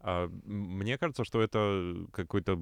[0.00, 2.60] А, Мне кажется, что это какой-то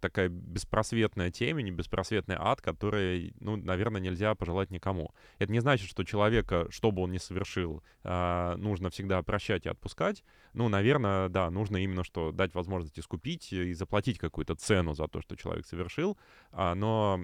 [0.00, 5.14] такая беспросветная темень, беспросветный ад, который, ну, наверное, нельзя пожелать никому.
[5.38, 9.68] Это не значит, что человека, что бы он ни совершил, а, нужно всегда прощать и
[9.68, 10.24] отпускать.
[10.54, 15.20] Ну, наверное, да, нужно именно что дать возможность искупить и заплатить какую-то цену за то,
[15.20, 16.18] что человек совершил.
[16.50, 17.20] А, Но,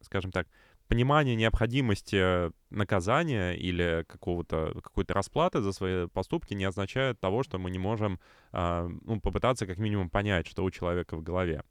[0.00, 0.46] скажем так,
[0.88, 7.70] понимание необходимости наказания или какого-то, какой-то расплаты за свои поступки не означает того, что мы
[7.70, 8.20] не можем
[8.52, 11.62] а, ну, попытаться как минимум понять, что у человека в голове.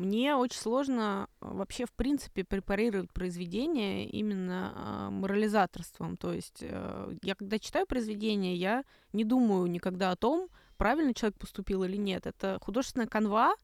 [0.00, 6.16] Мне очень сложно а, вообще, в принципе, препарировать произведение именно а, морализаторством.
[6.16, 11.38] То есть э, я, когда читаю произведение, я не думаю никогда о том, правильно человек
[11.38, 12.26] поступил или нет.
[12.26, 13.54] Это художественная канва,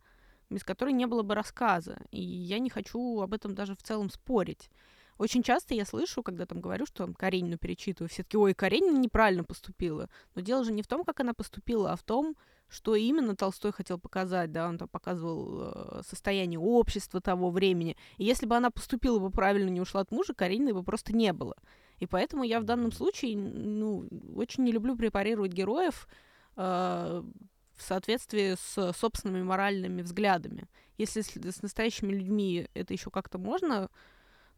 [0.51, 2.03] без которой не было бы рассказа.
[2.11, 4.69] И я не хочу об этом даже в целом спорить.
[5.19, 8.99] Очень часто я слышу, когда там говорю, что там Каренину перечитываю, все таки ой, Каренина
[8.99, 10.09] неправильно поступила.
[10.35, 12.37] Но дело же не в том, как она поступила, а в том,
[12.69, 17.97] что именно Толстой хотел показать, да, он там показывал э, состояние общества того времени.
[18.19, 21.33] И если бы она поступила бы правильно, не ушла от мужа, Каренины бы просто не
[21.33, 21.57] было.
[21.99, 26.09] И поэтому я в данном случае, ну, очень не люблю препарировать героев
[26.57, 27.23] э,
[27.77, 30.69] в соответствии с собственными моральными взглядами.
[30.99, 33.91] Если с, с настоящими людьми это еще как-то можно,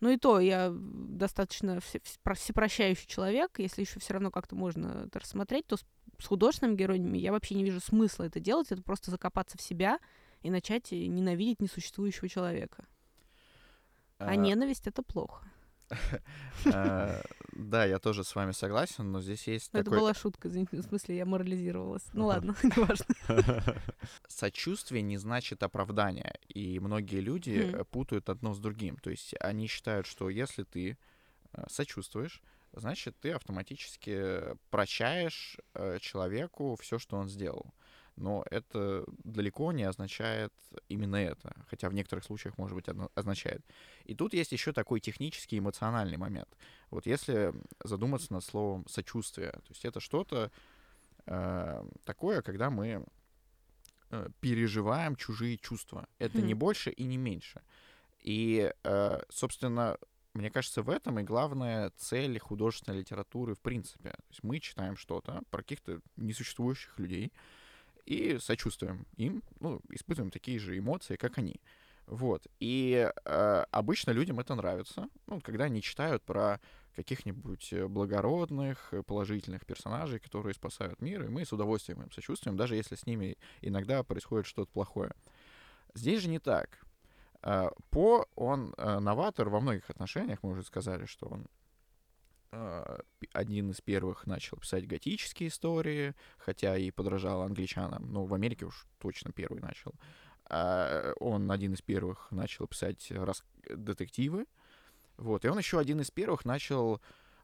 [0.00, 4.54] ну и то, я достаточно все- вс- про- всепрощающий человек, если еще все равно как-то
[4.56, 5.84] можно это рассмотреть, то с,
[6.18, 9.98] с художественными героями я вообще не вижу смысла это делать, это просто закопаться в себя
[10.42, 12.86] и начать ненавидеть несуществующего человека.
[14.18, 15.44] А А, ненависть это плохо.
[16.72, 17.22] а,
[17.52, 20.76] Да, я тоже с вами согласен, но здесь есть Ну, Это такой была шутка, извините,
[20.76, 22.04] в смысле, я морализировалась.
[22.12, 23.06] Ну ладно, неважно.
[24.28, 26.34] сочувствие не значит оправдание.
[26.48, 28.96] И многие люди э, путают одно с другим.
[28.96, 30.98] То есть они считают, что если ты
[31.52, 37.74] э, сочувствуешь, значит, ты автоматически прощаешь э, человеку все, что он сделал.
[38.18, 40.52] Но это далеко не означает
[40.88, 43.64] именно это, хотя в некоторых случаях, может быть, означает.
[44.04, 46.48] И тут есть еще такой технический эмоциональный момент.
[46.90, 47.54] Вот если
[47.84, 50.50] задуматься над словом сочувствие, то есть это что-то
[51.26, 53.04] э, такое, когда мы
[54.10, 56.08] э, переживаем чужие чувства.
[56.18, 57.62] Это не больше и не меньше.
[58.20, 59.96] И, э, собственно,
[60.34, 64.10] мне кажется, в этом и главная цель художественной литературы в принципе.
[64.10, 67.32] То есть мы читаем что-то про каких-то несуществующих людей
[68.08, 71.60] и сочувствуем им, ну, испытываем такие же эмоции, как они.
[72.06, 72.46] Вот.
[72.58, 76.58] И э, обычно людям это нравится, ну, когда они читают про
[76.96, 82.56] каких-нибудь э, благородных, э, положительных персонажей, которые спасают мир, и мы с удовольствием им сочувствуем,
[82.56, 85.12] даже если с ними иногда происходит что-то плохое.
[85.94, 86.80] Здесь же не так.
[87.42, 91.46] А, По, он э, новатор во многих отношениях, мы уже сказали, что он э,
[93.32, 98.86] один из первых начал писать готические истории, хотя и подражал англичанам, но в Америке уж
[98.98, 99.92] точно первый начал.
[100.50, 104.46] А, Он один из первых начал писать рас- детективы,
[105.18, 107.02] вот, и он еще один из первых начал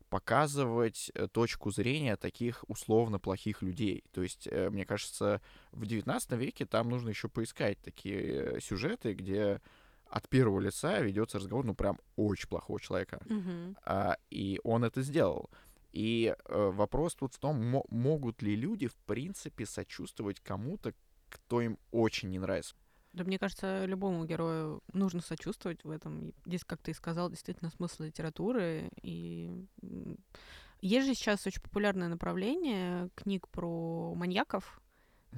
[0.08, 4.04] показывать э, точку зрения таких условно плохих людей.
[4.12, 5.40] То есть, э, мне кажется,
[5.72, 9.60] в 19 веке там нужно еще поискать такие э, сюжеты, где
[10.14, 13.20] от первого лица ведется разговор, ну, прям очень плохого человека.
[13.24, 13.76] Мгм.
[13.84, 15.50] А, и он это сделал.
[15.90, 20.94] И э, вопрос тут в том, мо- могут ли люди, в принципе, сочувствовать кому-то,
[21.28, 22.76] кто им очень не нравится.
[23.12, 26.32] Да, мне кажется, любому герою нужно сочувствовать в этом.
[26.46, 28.90] Здесь, как ты и сказал, действительно смысл литературы.
[29.02, 29.50] И
[30.80, 34.80] есть же сейчас очень популярное направление книг про маньяков.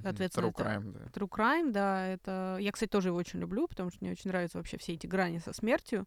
[0.02, 1.00] Соответственно, True это crime, да.
[1.12, 2.58] True crime, да, это...
[2.60, 5.38] Я, кстати, тоже его очень люблю, потому что мне очень нравятся вообще все эти грани
[5.38, 6.06] со смертью.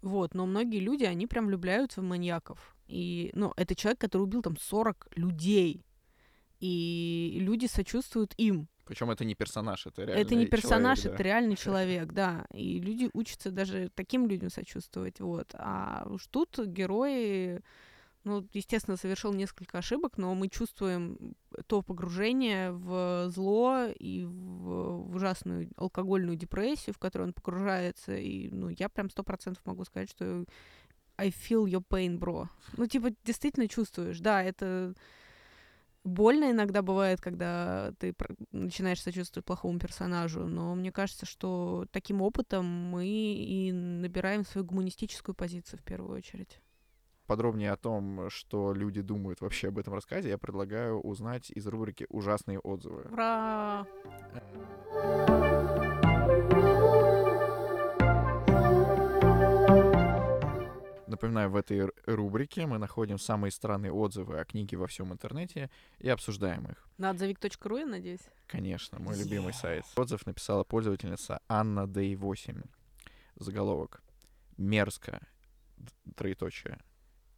[0.00, 2.76] Вот, но многие люди, они прям влюбляются в маньяков.
[2.86, 5.84] И, ну, это человек, который убил там 40 людей.
[6.60, 8.68] И люди сочувствуют им.
[8.84, 12.46] Причем это не персонаж, это реально это не персонаж, человек, это реальный человек, да.
[12.54, 15.54] И люди учатся даже таким людям сочувствовать, вот.
[15.54, 17.60] А уж тут герои,
[18.28, 21.34] ну, естественно, совершил несколько ошибок, но мы чувствуем
[21.66, 28.16] то погружение в зло и в, ужасную алкогольную депрессию, в которую он погружается.
[28.16, 30.44] И, ну, я прям сто процентов могу сказать, что
[31.16, 32.46] I feel your pain, bro.
[32.76, 34.20] Ну, типа, действительно чувствуешь.
[34.20, 34.94] Да, это
[36.04, 38.14] больно иногда бывает, когда ты
[38.52, 45.34] начинаешь сочувствовать плохому персонажу, но мне кажется, что таким опытом мы и набираем свою гуманистическую
[45.34, 46.60] позицию в первую очередь.
[47.28, 52.06] Подробнее о том, что люди думают вообще об этом рассказе, я предлагаю узнать из рубрики
[52.08, 53.02] «Ужасные отзывы».
[53.02, 53.86] Ура!
[61.06, 66.08] Напоминаю, в этой рубрике мы находим самые странные отзывы о книге во всем интернете и
[66.08, 66.88] обсуждаем их.
[66.96, 68.26] На отзовик.ру, я надеюсь?
[68.46, 69.84] Конечно, мой любимый сайт.
[69.96, 72.62] Отзыв написала пользовательница Анна Дэй 8.
[73.36, 74.02] Заголовок.
[74.56, 75.20] Мерзко.
[76.16, 76.78] Троеточие.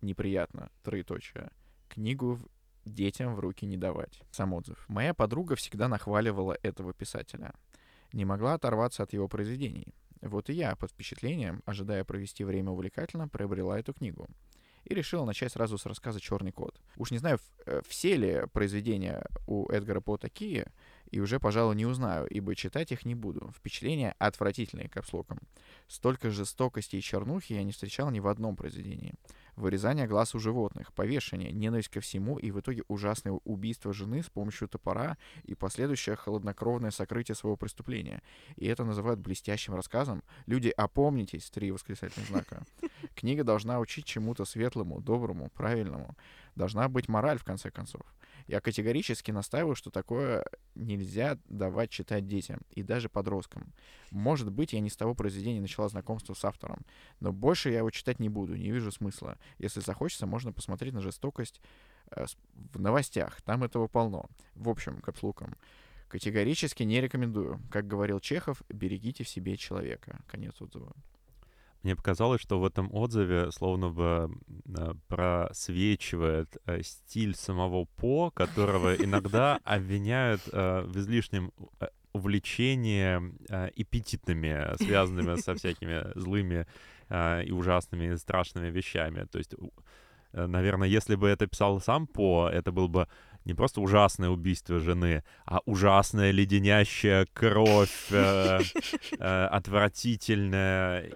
[0.03, 0.71] Неприятно.
[0.83, 1.51] Троеточие.
[1.89, 2.39] Книгу
[2.85, 4.23] детям в руки не давать.
[4.31, 4.85] Сам отзыв.
[4.89, 7.55] Моя подруга всегда нахваливала этого писателя.
[8.13, 9.95] Не могла оторваться от его произведений.
[10.23, 14.29] Вот и я, под впечатлением, ожидая провести время увлекательно, приобрела эту книгу.
[14.85, 16.81] И решила начать сразу с рассказа «Черный кот».
[16.97, 20.73] Уж не знаю, э, все ли произведения у Эдгара По такие,
[21.11, 23.53] и уже, пожалуй, не узнаю, ибо читать их не буду.
[23.57, 25.39] Впечатления отвратительные, капслоком.
[25.87, 29.15] Столько жестокости и чернухи я не встречал ни в одном произведении.
[29.61, 34.31] Вырезание глаз у животных, повешение, ненависть ко всему и в итоге ужасное убийство жены с
[34.31, 38.23] помощью топора и последующее холоднокровное сокрытие своего преступления.
[38.57, 40.23] И это называют блестящим рассказом.
[40.47, 42.65] Люди, опомнитесь, три восклицательных знака.
[43.15, 46.17] Книга должна учить чему-то светлому, доброму, правильному.
[46.61, 48.03] Должна быть мораль, в конце концов.
[48.47, 50.45] Я категорически настаиваю, что такое
[50.75, 53.73] нельзя давать читать детям и даже подросткам.
[54.11, 56.85] Может быть, я не с того произведения начала знакомство с автором,
[57.19, 59.39] но больше я его читать не буду, не вижу смысла.
[59.57, 61.63] Если захочется, можно посмотреть на жестокость
[62.11, 62.27] э,
[62.75, 64.29] в новостях, там этого полно.
[64.55, 65.57] В общем, капслуком.
[66.09, 67.59] Категорически не рекомендую.
[67.71, 70.21] Как говорил Чехов, берегите в себе человека.
[70.27, 70.93] Конец отзыва.
[71.83, 74.31] Мне показалось, что в этом отзыве словно бы
[74.67, 81.53] э, просвечивает э, стиль самого По, которого иногда обвиняют э, в излишнем
[82.13, 83.19] увлечении
[83.77, 86.67] эпитетными, связанными со всякими злыми
[87.09, 89.27] и ужасными, и страшными вещами.
[89.31, 89.55] То есть,
[90.33, 93.07] наверное, если бы это писал сам По, это был бы
[93.45, 98.61] не просто ужасное убийство жены, а ужасная леденящая кровь, э,
[99.19, 101.11] э, отвратительное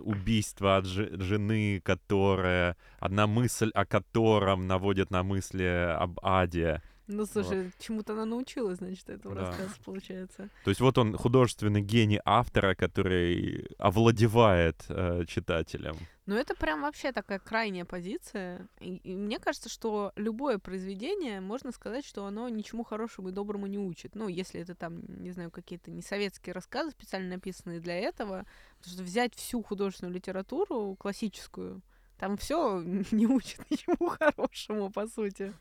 [0.00, 5.64] убийство от жены, которое одна мысль о котором наводит на мысли
[5.98, 6.82] об аде.
[7.08, 9.40] Ну, слушай, чему-то она научилась, значит, этого Да.
[9.48, 10.48] рассказа, получается.
[10.64, 15.96] То есть вот он художественный гений автора, который овладевает э, читателем.
[16.32, 18.66] Ну, это прям вообще такая крайняя позиция.
[18.80, 23.78] И, мне кажется, что любое произведение, можно сказать, что оно ничему хорошему и доброму не
[23.78, 24.14] учит.
[24.14, 28.46] Ну, если это там, не знаю, какие-то не советские рассказы, специально написанные для этого.
[28.78, 31.82] Потому что взять всю художественную литературу классическую,
[32.16, 35.52] там все не учит ничему хорошему, по сути.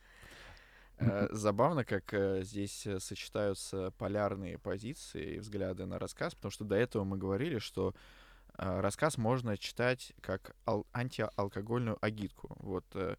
[0.99, 6.63] Э, Забавно, как э, здесь э, сочетаются полярные позиции и взгляды на рассказ, потому что
[6.63, 7.93] до этого мы говорили, что
[8.61, 12.55] рассказ можно читать как ал- антиалкогольную агитку.
[12.59, 13.15] Вот э,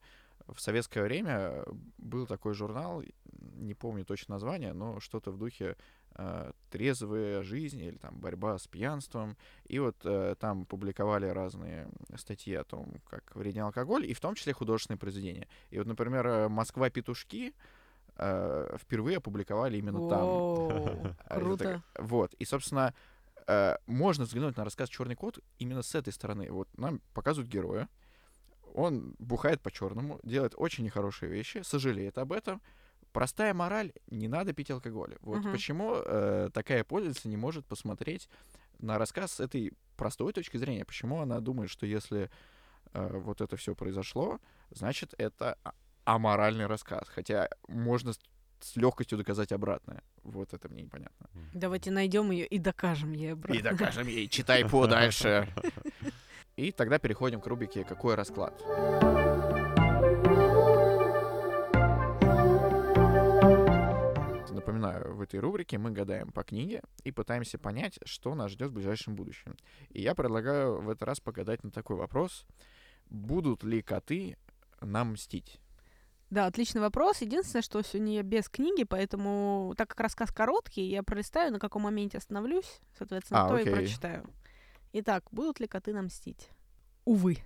[0.47, 1.65] В советское время
[1.99, 3.03] был такой журнал,
[3.57, 5.77] не помню точно название, но что-то в духе
[6.15, 9.37] э, «Трезвая жизнь» или там «Борьба с пьянством».
[9.71, 14.35] И вот э, там публиковали разные статьи о том, как вреден алкоголь, и в том
[14.35, 15.49] числе художественные произведения.
[15.71, 17.55] И вот, например, э, «Москва-петушки»
[18.17, 21.17] э, впервые опубликовали именно там.
[21.29, 21.83] А, Круто.
[21.99, 22.35] Вот.
[22.35, 22.93] И, собственно,
[23.87, 26.51] можно взглянуть на рассказ Черный кот именно с этой стороны.
[26.51, 27.89] Вот нам показывают героя.
[28.75, 32.63] Он бухает по-черному, делает очень нехорошие вещи, сожалеет об этом.
[33.13, 35.17] Простая мораль: не надо пить алкоголь.
[35.21, 35.53] Вот Мгм.
[35.53, 38.29] почему э, такая пользовательница не может посмотреть
[38.79, 40.85] на рассказ с этой простой точки зрения.
[40.87, 42.31] Почему она думает, что если
[42.95, 44.39] э, вот это все произошло,
[44.71, 45.75] значит, это а-
[46.05, 47.09] аморальный рассказ.
[47.09, 48.13] Хотя можно
[48.65, 50.03] с, легкостью доказать обратное.
[50.23, 51.29] Вот это мне непонятно.
[51.55, 53.63] Давайте найдем ее и докажем ей И обратно.
[53.63, 55.49] докажем ей, читай по дальше.
[56.57, 58.61] И тогда переходим к рубрике «Какой расклад?».
[64.51, 68.75] Напоминаю, в этой рубрике мы гадаем по книге и пытаемся понять, что нас ждет в
[68.75, 69.57] ближайшем будущем.
[69.91, 72.47] И я предлагаю в этот раз погадать на такой вопрос.
[73.11, 74.37] Будут ли коты
[74.81, 75.62] нам мстить?
[76.33, 77.21] Да, отличный вопрос.
[77.21, 81.83] Единственное, что сегодня я без книги, поэтому, так как рассказ короткий, я пролистаю, на каком
[81.83, 83.75] моменте остановлюсь, соответственно, А, то и окей.
[83.75, 84.25] прочитаю.
[84.95, 86.49] Итак, будут ли коты нам мстить?
[87.05, 87.37] Увы.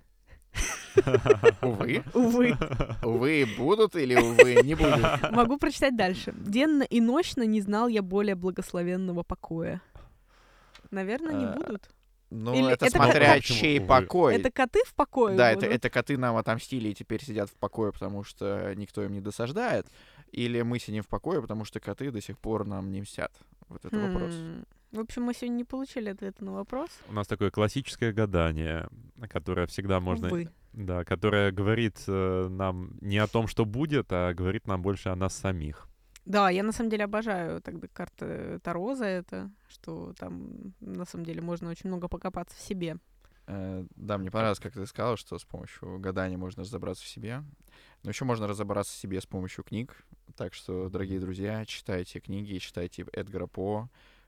[1.61, 2.01] Увы.
[2.13, 2.57] Увы.
[3.03, 5.01] Увы, будут или увы, не будут?
[5.33, 6.33] Могу прочитать дальше.
[6.37, 9.81] Денно и ночно не знал я более благословенного покоя.
[10.91, 11.89] Наверное, не А, будут.
[12.29, 14.35] Ну, Или это это смотря как- чей покой.
[14.35, 15.75] Это коты в покое Да, это, будут?
[15.75, 19.87] это коты нам отомстили и теперь сидят в покое, потому что никто им не досаждает.
[20.31, 23.31] Или мы сидим в покое, потому что коты до сих пор нам не мстят.
[23.69, 24.33] Вот это вопрос.
[24.33, 24.65] Хм.
[24.91, 26.89] В общем, мы сегодня не получили ответа на вопрос.
[27.09, 28.87] У нас такое классическое гадание,
[29.29, 30.27] которое всегда можно...
[30.27, 30.49] Увы.
[30.73, 35.15] Да, которое говорит э, нам не о том, что будет, а говорит нам больше о
[35.15, 35.86] нас самих.
[36.27, 41.25] Да, я на самом деле обожаю тогда карты Таро за это, что там на самом
[41.25, 42.97] деле можно очень много покопаться в себе.
[43.47, 47.43] Э, да, мне понравилось, как ты сказал, что с помощью гадания можно разобраться в себе.
[48.03, 49.95] Но еще можно разобраться в себе с помощью книг.
[50.35, 53.87] Так что, дорогие друзья, читайте книги, читайте Эдгара По.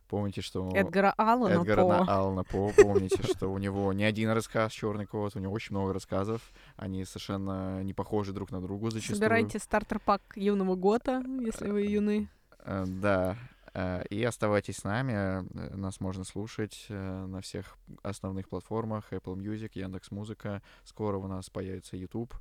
[0.09, 0.69] Помните, что...
[0.73, 1.87] Эдгара Аллана Эдгара По.
[2.03, 2.71] На- Аллана По.
[2.75, 6.41] Помните, что у него не один рассказ Черный кот, у него очень много рассказов.
[6.77, 9.17] Они совершенно не похожи друг на друга зачастую.
[9.17, 12.27] Собирайте стартер-пак юного года, если вы юны.
[12.65, 13.37] Э, Да.
[13.75, 15.13] Э, И оставайтесь с нами.
[15.13, 19.13] Э, Нас можно слушать э, на всех основных платформах.
[19.13, 20.63] Apple Music, Яндекс Музыка.
[20.85, 22.33] Скоро у нас появится YouTube.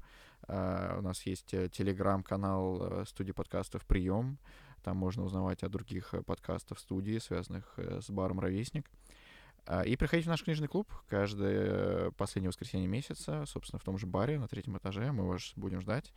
[0.49, 4.39] Э, У нас есть э, телеграм-канал э, студии подкастов «Прием».
[4.89, 8.91] Там можно узнавать о других э, подкастах студии, связанных э, с баром «Ровесник».
[9.67, 14.07] А, И приходите в наш книжный клуб каждое последнее воскресенье месяца, собственно, в том же
[14.07, 15.13] баре на третьем этаже.
[15.13, 16.15] Мы вас будем ждать.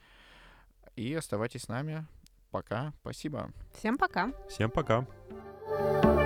[0.95, 2.07] И оставайтесь с нами.
[2.49, 2.93] Пока.
[3.01, 3.51] Спасибо.
[3.77, 4.31] Всем пока.
[4.47, 5.05] Всем пока.
[5.67, 6.20] Thank